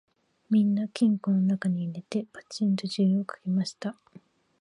[0.49, 3.95] みんな金庫のなかに入れて、ぱちんと錠をかけました